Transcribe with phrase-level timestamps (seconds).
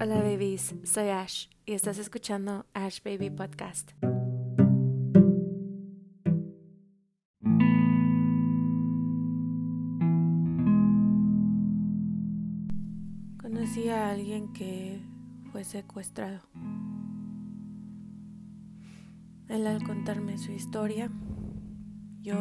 [0.00, 3.90] Hola babies, soy Ash y estás escuchando Ash Baby Podcast.
[13.40, 15.02] Conocí a alguien que
[15.50, 16.42] fue secuestrado.
[19.48, 21.10] Él al contarme su historia,
[22.20, 22.38] yo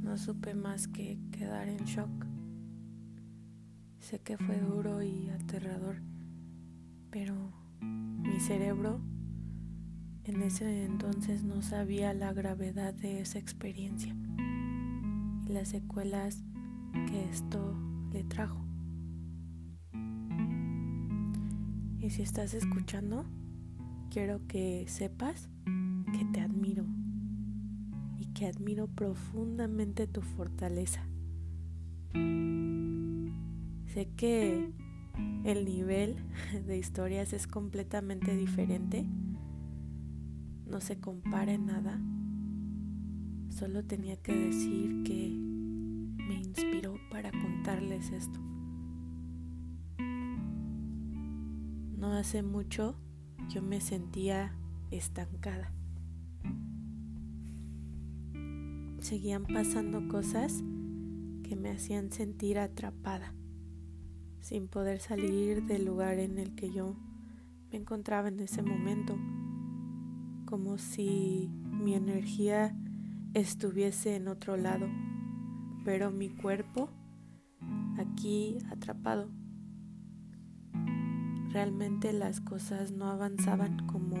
[0.00, 2.27] no supe más que quedar en shock.
[4.08, 5.96] Sé que fue duro y aterrador,
[7.10, 7.34] pero
[7.82, 9.02] mi cerebro
[10.24, 14.16] en ese entonces no sabía la gravedad de esa experiencia
[15.46, 16.42] y las secuelas
[17.06, 17.76] que esto
[18.10, 18.64] le trajo.
[21.98, 23.26] Y si estás escuchando,
[24.10, 25.50] quiero que sepas
[26.14, 26.86] que te admiro
[28.16, 31.06] y que admiro profundamente tu fortaleza.
[33.94, 34.70] Sé que
[35.44, 36.16] el nivel
[36.66, 39.06] de historias es completamente diferente.
[40.66, 41.98] No se compara en nada.
[43.48, 48.38] Solo tenía que decir que me inspiró para contarles esto.
[51.96, 52.94] No hace mucho
[53.48, 54.54] yo me sentía
[54.90, 55.72] estancada.
[59.00, 60.62] Seguían pasando cosas
[61.42, 63.32] que me hacían sentir atrapada
[64.40, 66.96] sin poder salir del lugar en el que yo
[67.70, 69.16] me encontraba en ese momento,
[70.46, 72.74] como si mi energía
[73.34, 74.88] estuviese en otro lado,
[75.84, 76.88] pero mi cuerpo
[77.98, 79.28] aquí atrapado.
[81.50, 84.16] Realmente las cosas no avanzaban como,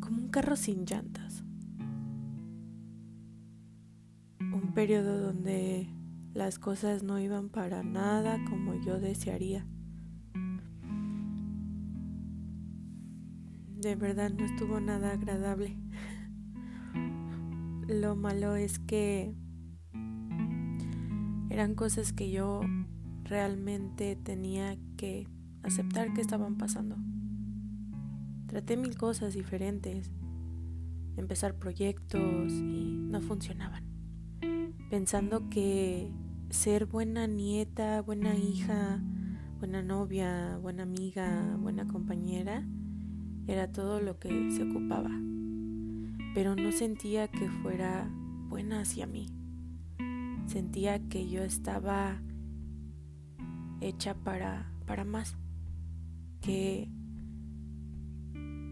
[0.00, 1.44] como un carro sin llantas.
[4.40, 5.88] Un periodo donde
[6.34, 9.66] las cosas no iban para nada como yo desearía.
[13.76, 15.76] De verdad no estuvo nada agradable.
[17.88, 19.34] Lo malo es que
[21.50, 22.62] eran cosas que yo
[23.24, 25.26] realmente tenía que
[25.62, 26.96] aceptar que estaban pasando.
[28.46, 30.10] Traté mil cosas diferentes,
[31.16, 33.91] empezar proyectos y no funcionaban.
[34.92, 36.12] Pensando que
[36.50, 39.00] ser buena nieta, buena hija,
[39.58, 42.68] buena novia, buena amiga, buena compañera,
[43.46, 45.08] era todo lo que se ocupaba.
[46.34, 48.06] Pero no sentía que fuera
[48.50, 49.30] buena hacia mí.
[50.44, 52.20] Sentía que yo estaba
[53.80, 55.38] hecha para, para más.
[56.42, 56.90] Que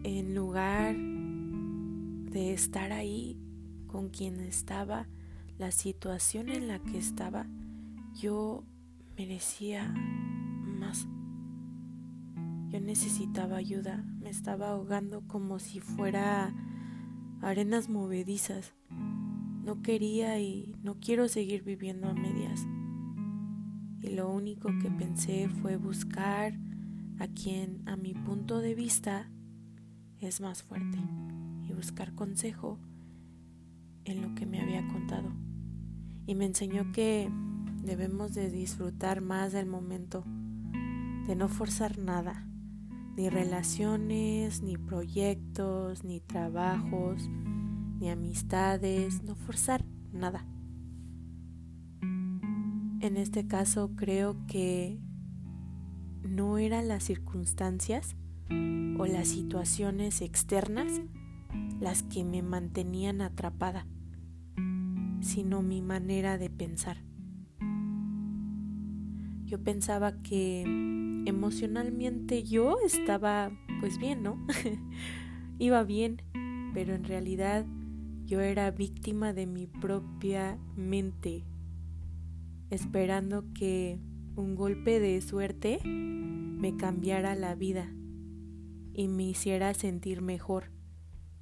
[0.03, 3.41] en lugar de estar ahí
[3.87, 5.07] con quien estaba,
[5.61, 7.45] la situación en la que estaba,
[8.15, 8.63] yo
[9.15, 9.93] merecía
[10.65, 11.07] más.
[12.69, 16.51] Yo necesitaba ayuda, me estaba ahogando como si fuera
[17.43, 18.73] arenas movedizas.
[19.63, 22.65] No quería y no quiero seguir viviendo a medias.
[24.01, 26.57] Y lo único que pensé fue buscar
[27.19, 29.29] a quien a mi punto de vista
[30.21, 30.97] es más fuerte
[31.69, 32.79] y buscar consejo
[34.05, 35.50] en lo que me había contado.
[36.25, 37.29] Y me enseñó que
[37.83, 40.23] Debemos de disfrutar más del momento,
[41.25, 42.47] de no forzar nada,
[43.17, 47.27] ni relaciones, ni proyectos, ni trabajos,
[47.99, 49.83] ni amistades, no forzar
[50.13, 50.45] nada.
[52.01, 54.99] En este caso creo que
[56.21, 58.15] no eran las circunstancias
[58.99, 61.01] o las situaciones externas
[61.79, 63.87] las que me mantenían atrapada,
[65.21, 66.97] sino mi manera de pensar.
[69.45, 70.61] Yo pensaba que
[71.25, 74.37] emocionalmente yo estaba pues bien, ¿no?
[75.59, 76.21] Iba bien,
[76.73, 77.65] pero en realidad
[78.25, 81.45] yo era víctima de mi propia mente,
[82.69, 83.99] esperando que
[84.35, 87.91] un golpe de suerte me cambiara la vida
[88.93, 90.71] y me hiciera sentir mejor.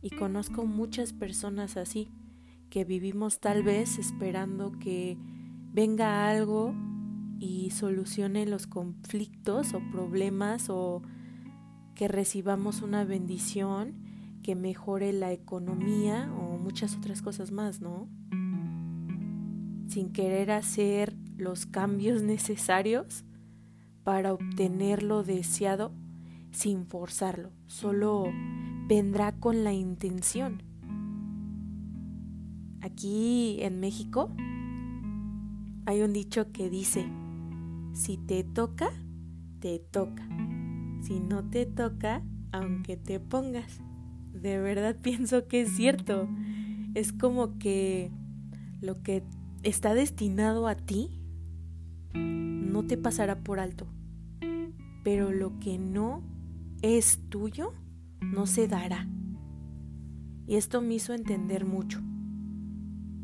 [0.01, 2.11] Y conozco muchas personas así,
[2.69, 5.17] que vivimos tal vez esperando que
[5.73, 6.73] venga algo
[7.39, 11.01] y solucione los conflictos o problemas o
[11.95, 13.95] que recibamos una bendición
[14.43, 18.07] que mejore la economía o muchas otras cosas más, ¿no?
[19.87, 23.23] Sin querer hacer los cambios necesarios
[24.03, 25.91] para obtener lo deseado
[26.51, 28.25] sin forzarlo, solo
[28.87, 30.68] vendrá con la intención.
[32.81, 34.29] Aquí en México
[35.85, 37.05] hay un dicho que dice,
[37.93, 38.91] si te toca,
[39.59, 40.27] te toca.
[41.01, 43.79] si no te toca, aunque te pongas.
[44.33, 46.27] De verdad pienso que es cierto.
[46.93, 48.11] Es como que
[48.81, 49.23] lo que
[49.63, 51.19] está destinado a ti
[52.13, 53.87] no te pasará por alto.
[55.03, 56.23] Pero lo que no
[56.81, 57.73] es tuyo
[58.21, 59.07] no se dará.
[60.47, 62.01] Y esto me hizo entender mucho,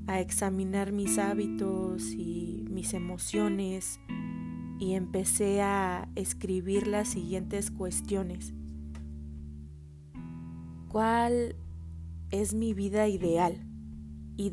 [0.07, 3.99] a examinar mis hábitos y mis emociones
[4.79, 8.53] y empecé a escribir las siguientes cuestiones.
[10.89, 11.55] ¿Cuál
[12.31, 13.65] es mi vida ideal?
[14.37, 14.51] Y,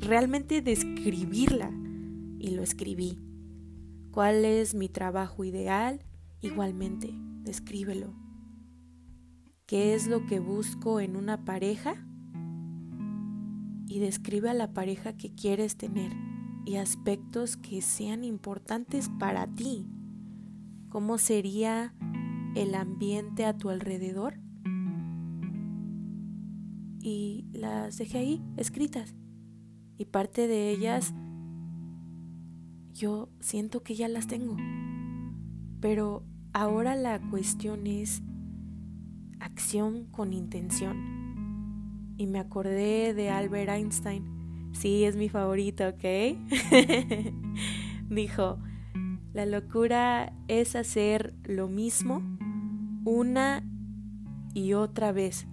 [0.00, 1.70] realmente describirla.
[2.38, 3.18] Y lo escribí.
[4.12, 6.04] ¿Cuál es mi trabajo ideal?
[6.40, 7.12] Igualmente,
[7.42, 8.14] descríbelo.
[9.66, 12.06] ¿Qué es lo que busco en una pareja?
[13.86, 16.12] Y describe a la pareja que quieres tener
[16.64, 19.86] y aspectos que sean importantes para ti.
[20.88, 21.94] ¿Cómo sería
[22.56, 24.40] el ambiente a tu alrededor?
[27.00, 29.14] Y las dejé ahí, escritas.
[29.96, 31.14] Y parte de ellas
[32.92, 34.56] yo siento que ya las tengo.
[35.80, 38.22] Pero ahora la cuestión es
[39.38, 41.25] acción con intención.
[42.16, 44.36] Y me acordé de Albert Einstein
[44.78, 46.04] Sí, es mi favorito, ¿ok?
[48.10, 48.58] Dijo,
[49.32, 52.20] la locura es hacer lo mismo
[53.06, 53.64] una
[54.52, 55.46] y otra vez,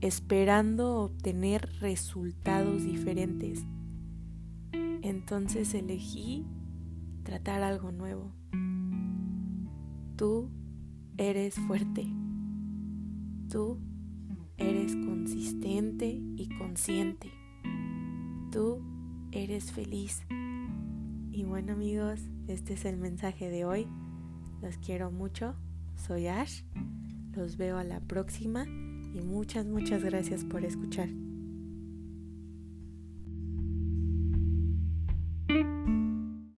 [0.00, 3.64] esperando obtener resultados diferentes.
[5.02, 6.44] Entonces elegí
[7.22, 8.32] tratar algo nuevo.
[10.16, 10.50] Tú
[11.16, 12.08] eres fuerte.
[13.48, 13.78] Tú
[14.58, 17.30] eres consistente y consciente
[18.54, 18.80] tú
[19.32, 20.22] eres feliz.
[21.32, 23.88] Y bueno amigos, este es el mensaje de hoy.
[24.62, 25.56] Los quiero mucho.
[25.96, 26.62] Soy Ash.
[27.32, 31.08] Los veo a la próxima y muchas, muchas gracias por escuchar.